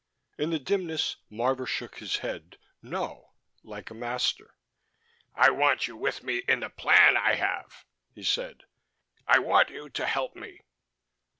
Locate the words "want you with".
5.51-6.23